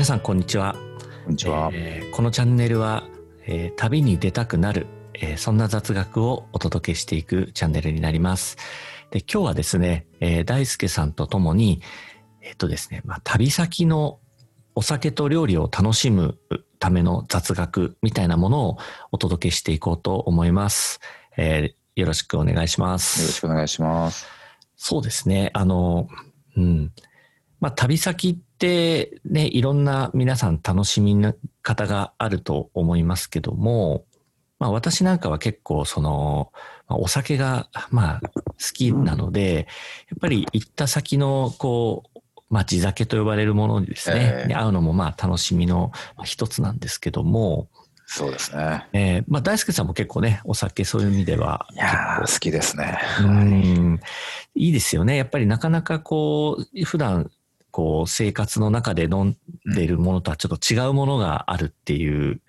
[0.00, 0.76] 皆さんこんにちは。
[1.24, 1.68] こんにちは。
[1.74, 3.04] えーこのチャンネルは、
[3.46, 8.56] えー旅に出たくなる、えーそんな雑学をお届けしていくチャンネルになります。
[9.10, 11.82] で今日はですね、えー大輔さんとともに、
[12.40, 14.20] えっとですね、まあ、旅先の
[14.74, 16.38] お酒と料理を楽しむ
[16.78, 18.78] ための雑学みたいなものを
[19.12, 21.00] お届けしていこうと思います。
[21.36, 23.20] えーよろしくお願いします。
[23.20, 24.26] よろしくお願いします。
[24.76, 25.50] そうですね。
[25.52, 26.08] あの、
[26.56, 26.90] うん。
[27.60, 34.04] まあ、旅先ってね、いろんな皆さん楽しみな方があると思いますけども、
[34.58, 36.52] まあ、私なんかは結構その、
[36.86, 38.42] まあ、お酒が、まあ、好
[38.74, 39.54] きなので、
[40.10, 44.48] やっぱり行った先の、こう、まあ、地酒と呼ばれるものにですね、ええ。
[44.48, 47.68] に会うのもまあ楽しみのまあ一つなんですけども、
[48.06, 48.88] そうですね。
[48.92, 52.98] えーまあ大輔さんも結構ね、お酒そういう意味ではいやー、好きですね。
[53.20, 54.00] うん。
[54.56, 55.16] いいですよね。
[55.16, 57.30] やっぱりなかなかこう、普段、
[57.70, 59.36] こう、生活の中で飲ん
[59.74, 62.40] でいるものとはちょっと違うものがあるっていう、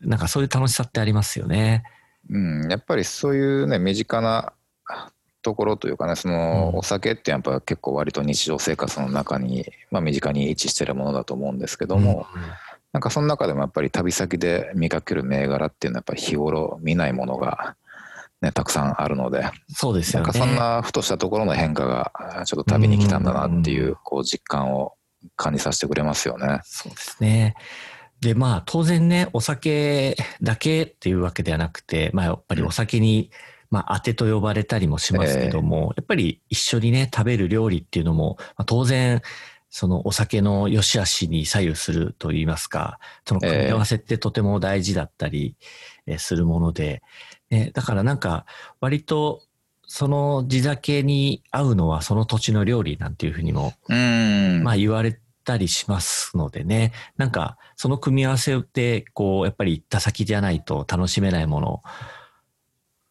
[0.00, 1.84] なんかそういう楽しさってありますよね。
[2.28, 4.52] うん、やっぱりそういうね、身近な
[5.42, 12.26] ところというかね、その、うんお酒ってやっぱ結構割と日常生活の中に、まあ身近に位置してるものだと思うんですけども、
[12.92, 17.76] なんかその中でもやっぱり旅先で見かける銘柄っていうのはやっぱり日頃見ないものが、
[18.40, 20.32] ね、たくさんあるので、そうですよね。
[20.32, 24.94] そんなふとしたところの変化がちょっと旅に来たんだなっていううこう実感を
[25.36, 26.60] 感じさせてくれますよね。
[26.64, 27.54] そうですね。
[28.20, 33.30] で、まあ当然ね、お酒だけっていうわけではなくて、まあやっぱりお酒に、
[33.70, 39.20] まあ当てと呼ばれたりもしますけども、やっぱり一緒にね、食べる料理っていうのも、まあ、当然、
[39.72, 45.56] そのお酒の良し悪しに左右すると言いますか、その組み合わせってとても大事だったり
[46.06, 47.02] えーするもので、
[47.50, 48.46] ね、だからなんか
[48.80, 49.42] 割と
[49.86, 54.62] その地酒に合うのはその土地の料理なんていうふうにもうん。
[54.62, 61.82] まあ言われたりしますのでね、なんかその組み合わせって、こう、やっぱり行った先じゃないと楽しめないもの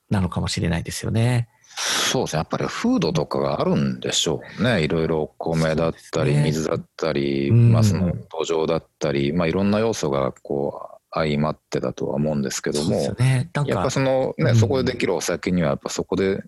[0.09, 1.49] なのかもしれないですよね。
[1.75, 2.39] そうですね。
[2.39, 4.83] やっぱり風土とかがあるんでしょうね。
[4.83, 8.13] いろいろ米だったり、水だったり、うんまあその
[8.45, 13.49] 土壌だったり、まあいろんな要素がこう相まってだとは思うんですけども、ね。
[13.65, 16.43] やっぱ、そのね、うんそこでできるお酒にはやっぱそこで、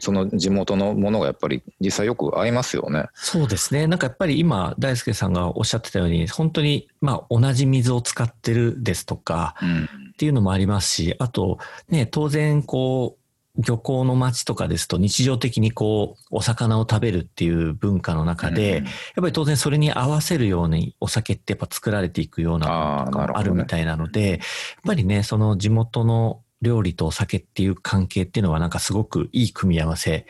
[0.00, 3.06] その地元のものがやっぱり実際よく合いますよね。
[3.14, 3.86] そうですね。
[3.86, 9.84] なんかやっぱり今、大輔さんがおっしゃってたように、本当に、まあ同じ水を使ってるですとか、うん。
[9.84, 11.58] っていうのもありますし、あと、
[11.88, 13.23] ね、当然、こう、
[13.56, 23.50] 漁港の町とかですと日常的にこう、お魚を食べるっていう文化の中で、うんやっぱり当然それに合わせるようにお酒ってやっぱ作られていくようなものとかもなるほどね。
[23.50, 24.38] あるみたいなので、やっ
[24.84, 30.26] ぱりね、その地元の料理とお酒っていう関係っていうのはなんかすごくいい組み合わせ、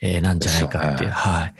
[0.00, 1.10] えーなんじゃないかってね。
[1.10, 1.54] はい。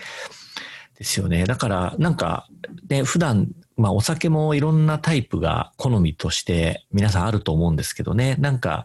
[0.99, 1.45] ですよね。
[1.45, 2.49] だから、なんか、
[2.89, 8.85] ね、普段、まあお酒もいろんなタイプが好みとして皆さんあると思うんですけどね、なんか、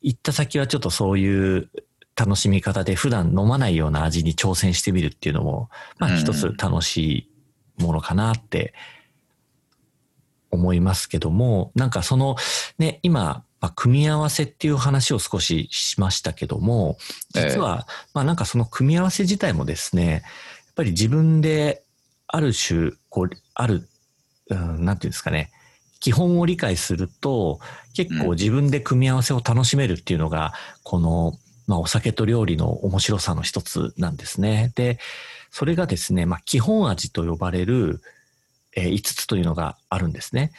[0.00, 1.70] 行った先はちょっとそういう
[2.16, 6.16] 楽しみ方で普段飲まないような味に挑戦してみるっていうのも、まあうん。
[6.16, 7.28] 一つ楽し
[7.78, 8.74] いものかなって
[10.50, 12.36] 思いますけども、なんかその
[12.78, 16.96] ね、今、まあ、組み合わせっていう話を少ししましたけども、
[17.34, 20.22] 実は、まあなんかその組み合わせ自体もですね、やっ
[20.74, 21.82] ぱり自分で
[22.26, 23.88] ある種、こう、ある、
[24.50, 25.50] うん、なんていうんですかね、
[26.00, 27.60] 基本を理解すると、
[27.94, 31.32] 結構自分で組み合わせを楽しめるっていうのが、この、
[31.66, 34.72] まあお酒と料理の面白さの一つなんですね。
[34.74, 34.98] で、
[35.50, 38.00] それがですね、まあ基本味と呼ばれる、
[38.76, 40.52] えー5つというのがあるんですね。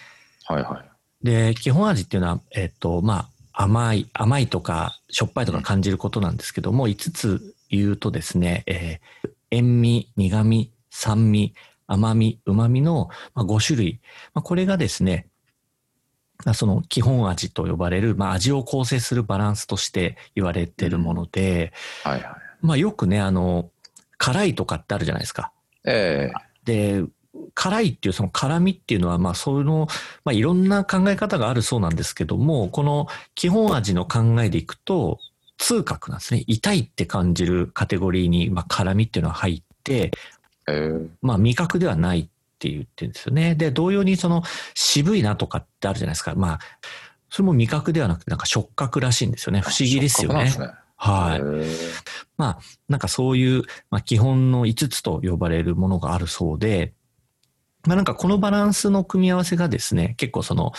[0.45, 1.25] はいはい。
[1.25, 11.53] で、基本味っていうのは、えっ、と、まあ、甘い、甘いとか、しょっぱいとか感じることなんですけども、5つ言うとですね、えー塩味、苦味、酸味、
[11.87, 13.99] 甘み、旨味の、まあ、5種類。
[14.33, 15.28] まあ、これがですね、まあ
[16.53, 22.25] その基本味と呼ばれる、まあ、味を構成するバランスとして言われているもので、はいはい。
[22.61, 23.69] まあ、よくね、あの、
[24.17, 25.51] 辛いとかってあるじゃないですか。
[25.85, 26.31] え
[26.65, 27.03] で、
[27.53, 29.87] 辛いっていうその辛みっていうのは、まあ、その、
[30.23, 35.19] まあ、いろんな考え方があるそうなんですけども、この基本味の考えでいくと、
[35.57, 36.43] 痛覚なんですね。
[36.47, 40.11] 痛いって感じるカテゴリーに、まあ、辛みっていうのは入って、
[40.67, 43.55] えええまあ、味覚ではないって言ってるんですよね。
[43.55, 46.35] で、同様にその渋いなとかってあるじゃないですか。
[46.35, 46.59] まあ、
[47.29, 49.61] それも味覚ではなくて、なんか触覚らしいんですよね。
[49.61, 50.51] 不思議ですよね。
[50.97, 51.41] はい。
[51.41, 51.77] え
[52.37, 52.59] まあ、
[52.89, 56.93] なんかそういう、まあ、基本の5つと呼ばれるものがあるそうで、
[57.87, 60.73] まあなんかこのバランスの組み合わせがですね、結構その、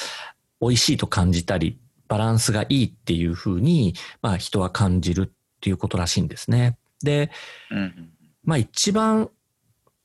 [0.61, 1.79] 美味しいと感じたり、
[2.09, 6.77] バランスがいいっていうふうに、まあ人は感じるっていうことらしいんですね。
[7.03, 7.31] で、
[7.71, 8.11] うん
[8.45, 9.31] まあ一番、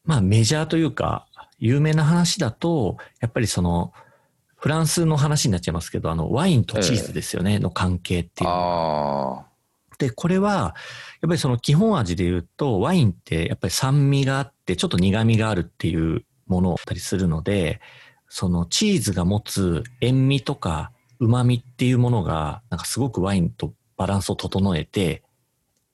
[0.04, 1.28] まあメジャーというか、
[1.58, 3.94] 有名な話だと、やっぱりその、
[4.56, 8.50] フランスの話になっちゃいますけど、あの、ワインとチーズですよね、の関係っていう。
[8.50, 9.46] あ
[9.98, 10.76] で、これは、
[11.22, 17.80] やっぱりその基本味で言うと、ワインってやっぱり酸味があって、ちょっと苦味があるっていうものだったりするので、
[18.28, 25.24] そのチーズが持つ塩味とか旨味っていうものが、なんかすごくワインとバランスを整えて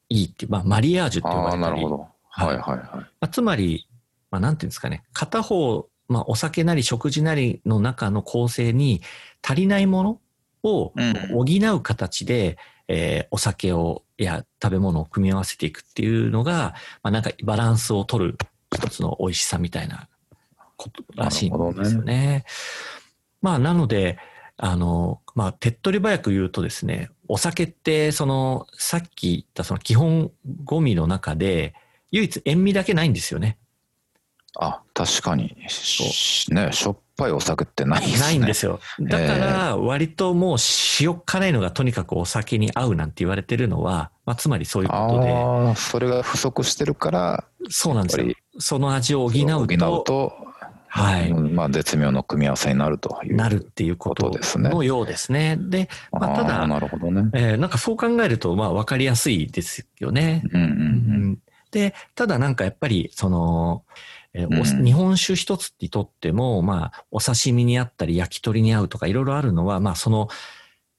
[0.10, 1.62] いいっていう、まあマリアージュあ、って呼ばれたり。
[1.62, 2.08] なるほど。
[2.30, 2.88] はいはいはいはい。
[2.96, 3.88] まあ、つまり、
[4.32, 9.02] まあ、なんていうんですかね、片方、まあ、お酒なり食事なりの中の構成に
[9.44, 10.22] 足りないもの
[10.64, 12.58] をうん補う形で、
[12.88, 18.38] えーお酒を、や食べ物を組み合わせていくっていうのが、まあ、なんかバランスを取る
[18.74, 20.08] 一つの美味しさみたいな
[20.78, 22.46] ことらしいんですよね。
[23.42, 24.18] まあ、なので、
[24.58, 30.32] あの、まあ、手っ取り早く言うとですね、お酒って、その、さっき言ったその基本
[30.64, 31.74] ゴミの中で、
[32.12, 33.58] 唯一塩味だけないんですよね。
[34.60, 35.56] あ、確かに。
[35.70, 38.20] しね、しょっぱいお酒ってないですね。
[38.20, 38.80] ないんですよ。
[39.00, 40.58] だから、割ともう
[41.00, 48.34] 塩辛いのがとにかくお酒に合うなんて言われてるのは、まあ、つまりそういうことで、ああ、それが不足してるから、そうなんですよ。
[48.60, 50.34] その味を補う補と、うと、
[50.90, 53.36] はいうんまあ、絶妙の組み合わせになるという。
[53.38, 55.58] なるっていうことですねのようですね。
[55.58, 57.30] で、まあ、ただ、なるほどね。
[57.34, 60.44] えーなんかそう考えると、まあ、わかりやすいですよね。
[60.52, 60.74] うんうんう。
[60.74, 60.78] うん
[61.32, 61.38] ん
[61.72, 63.86] で、ただなんかやっぱり、その、
[64.34, 70.30] えー日本酒一つにとっても、まあ、お刺身にあったり、焼き鳥に合うとかいろいろあるのは、まあ、その、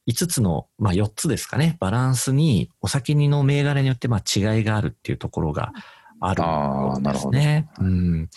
[0.09, 5.73] 5つの、まあ、4つですかね、バランスに、お酒にの銘柄によって、まあ、違いがあるっていうところが
[6.21, 7.69] あるんですね。
[7.79, 8.31] うん。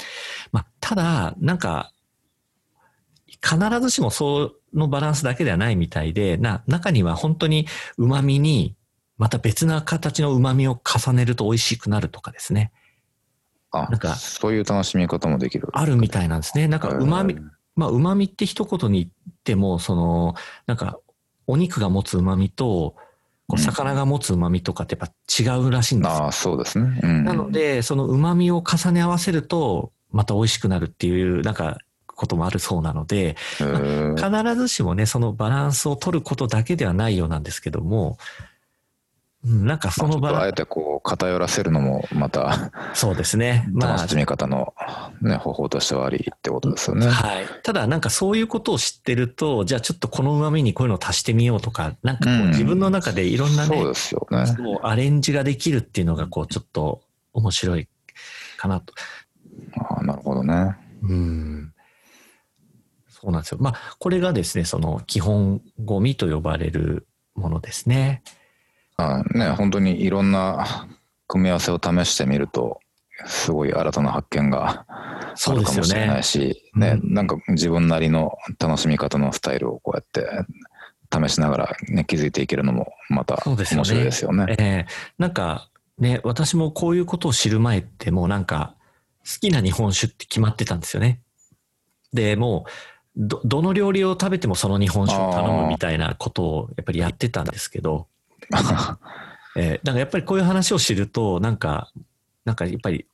[0.52, 1.92] まあ、ただ、なんか、
[3.44, 8.76] 必ずしもそのバランスだけではないみたいで、な、中には本当に旨味に、
[9.18, 12.72] また別な形の旨味を重ねると美味しくなるとかですね。
[13.84, 15.68] あなんかそういう楽しみ方もできる。
[15.74, 16.68] あるみたいなんですね。
[16.68, 17.20] なんかう、んま
[17.88, 20.36] あ旨味って一言に言っても、その、
[20.66, 21.00] なんか
[21.48, 22.96] お肉が持つ旨味と、
[23.48, 26.24] こううん魚が持つ旨味とかってやっぱ違うらしいんですよ。
[26.24, 27.00] ああ、そうですね。
[27.04, 38.55] うんなの、で、その旨味を重ね合わせると、また美味しくなるっていう、なんか、こともあるそうなので、へー必ずしもね、そのバランスを取ることだけではないようなんですけども、うん
[39.46, 43.68] なんかそまあちょっとあえてこう偏らせるのもまたス、そうですね。
[43.74, 44.74] まあ楽しみ方の、
[45.22, 47.08] ね、方法としてはありってことですよね。
[47.08, 47.46] はい。
[47.62, 54.46] ただなんかそういうことを知ってると、じゃあちょっとこの旨味にこういうのを足してみようとか、なんかこううん自分の中でいろんなね、そうですよね。
[54.82, 57.02] アレンジができるっていうのがこうちょっと
[57.34, 57.88] 面白い
[58.58, 58.94] かなと。
[59.78, 60.76] ああなるほどね。
[61.04, 61.72] うん。
[63.10, 63.60] そうなんですよ。
[63.62, 67.06] まあこれがですね、その基本ゴミと呼ばれる
[67.36, 68.24] ものですね。
[68.98, 70.88] あね本当にいろんな
[71.28, 72.80] 組み合わせを試してみると
[73.26, 76.24] すごい新たな発見があそうですよるかもしれないね。
[76.24, 80.28] し、ねうんなんか自分なりの楽しみ方のスタイルをこうやって
[81.12, 84.46] 試しながら、ね、気づいていけるのもまたそうですよね面白いですよね。
[84.50, 84.86] ええ
[85.18, 88.76] なんかね、私もこういうことを知る前ってもうなんか
[89.20, 91.22] 好きな日本酒って決まってたんですよね。
[92.14, 92.70] で、もう
[93.16, 98.08] ど、どの料理を食べてもその日本酒を頼むみたいなことをやっぱりやってたんですけど、
[99.58, 101.90] えー、なんかやっぱりこういう話を知ると、なんか、
[102.44, 103.06] なんかやっぱり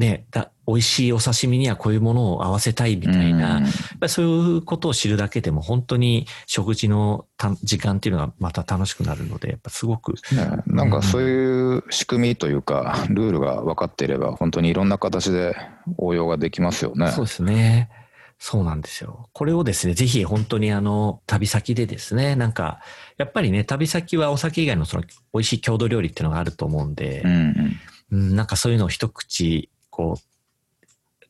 [0.00, 3.66] ね、だ美味しいお刺身にはこういうものを合わせたいみたいな、うん
[4.08, 15.54] そういうことを知るだけでも本当に食事のた時間っていうのがまた楽しくなるので、やっぱすごく、ね、なんかそういう仕組みというか、ルールが分かっていれば、本当にいろんな形で
[15.98, 17.10] 応用ができますよね。
[17.10, 17.90] そうですね。
[18.42, 19.28] そうなんですよ。
[19.34, 22.80] これをですね、ぜひ本当にあの、旅先でですね、なんか、
[23.18, 25.02] やっぱりね、旅先はお酒以外のその
[25.34, 27.76] 美味しい郷土料理っていうのがあると思うんでう、んうん
[28.12, 30.86] うん、なんかそういうのを一口、こう、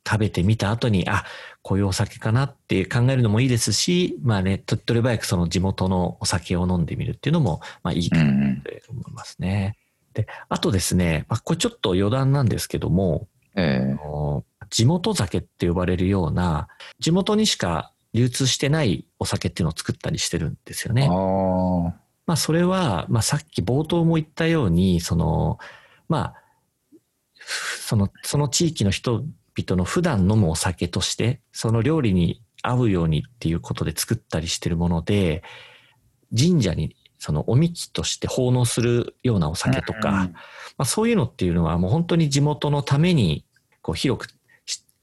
[0.08, 1.24] 食べてみた後に、あ、
[1.62, 9.76] こういうお酒かなって考えるのもいいですし、まあね、手っ取り早くその地元のお酒を飲んでみるっていうのも、まあいいかなうんうんって思いますね。
[10.14, 13.26] で、あとですね、まあこれちょっと余談なんですけども、
[13.56, 21.08] えあの地元酒って呼ばれるような、地元にしか流通してないお酒っていうのを作ったりしてるんですよえね。
[22.26, 25.58] まあそれは、まあさっき冒頭も言ったように、その、
[26.08, 26.34] まあ、
[27.42, 35.42] その、その地域の人々の普段飲むお酒として、その料理に合うようにっていうことで作ったりしてるもので、
[36.36, 40.32] 神社にそのおみきとして奉納するようなお酒とか、ま
[40.78, 43.44] あ、そういうのっていうのはもう本当に地元のために
[43.82, 44.34] こう広くし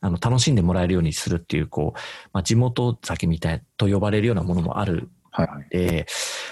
[0.02, 2.00] あの楽しんでもらえるようにするっていうこう、
[2.34, 5.70] まあ、地元酒みたいと呼ばれるようなものもあるはいはい。
[5.70, 6.08] で、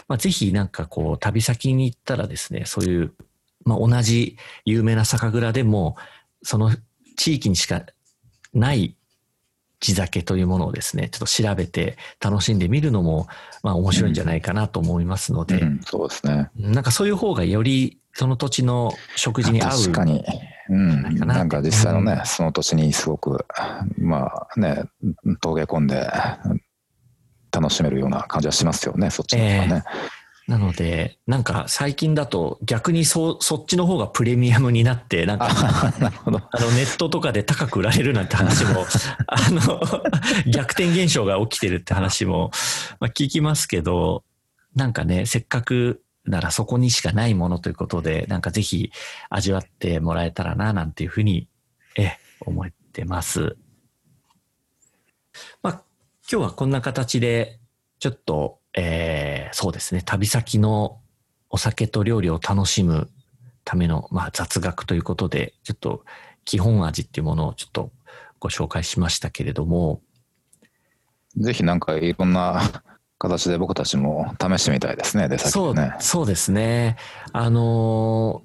[0.07, 3.13] まあ、ぜひなんかこう旅先に行ったらですねそういう、
[3.63, 5.95] まあ、同じ有名な酒蔵でも
[6.43, 6.71] その
[7.17, 7.83] 地域にしか
[8.53, 8.95] ない
[9.79, 13.27] 地酒というものをですね、ちょっと調べて楽しんでみるのも、
[13.61, 16.49] まあ面白いんじゃないかなと思いますので、うん、そうですね。
[16.55, 19.69] なんかそういう方がよりその土地の食事に合う。
[19.71, 20.23] 確かに。
[20.69, 21.15] うん。
[21.17, 23.45] なんか実際のね、その土地にすごく、
[23.97, 24.83] まあね、
[25.41, 26.09] 峠込んで
[27.51, 29.83] 楽しめるような感じはしますよね、そっちの方がね。
[29.85, 35.91] えーなので、なんか最近だと逆にそ、そっちの方がプレミアムになって、なんか、あ
[36.29, 38.85] のネットとかで高く売られるなんて話も、
[39.25, 39.81] あの、
[40.45, 42.51] 逆転現象が起きてるって話も、
[42.99, 44.23] まあ、聞きますけど、
[44.75, 48.91] なんかね、せっかくならそこにしかないものということで、なんかぜひ
[49.29, 51.47] 味わってもらえたらな、なんていうふうに、
[51.97, 53.57] え、思ってます。
[55.61, 55.73] まあ、
[56.29, 57.59] 今日はこんな形で、
[57.99, 60.99] ちょっと、えー、そうですね、旅先の
[61.49, 63.09] お酒と料理を楽しむ
[63.63, 66.03] ための、まあ、雑学ということで、ちょっと
[66.43, 67.91] 基本味っていうものをちょっと
[68.39, 70.01] ご紹介しましたけれども。
[71.37, 72.83] ぜひなんかいろんな
[73.29, 75.93] 形で僕たちも試してみたいですね、出先でね。
[75.93, 76.97] そう、そうですね。
[77.33, 78.43] あの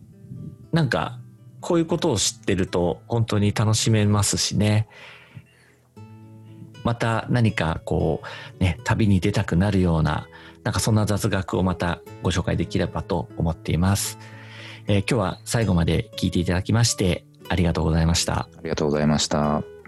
[0.73, 1.19] ー、なんか、
[1.61, 4.89] こういうことを知ってると本当に楽しめますしね。
[6.85, 8.23] また何かこ
[8.59, 10.27] うね、旅に出たくなるような、
[10.65, 14.19] なんかそんな雑学をまたご紹介できればと思っています。
[14.87, 18.35] えー、今日は最後まで聞いていただきましてありがとうございました。
[18.41, 19.80] ありがとうございました。